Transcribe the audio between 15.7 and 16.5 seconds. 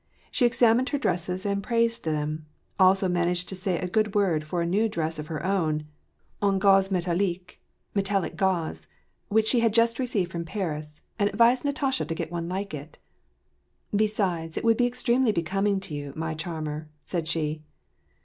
to you, my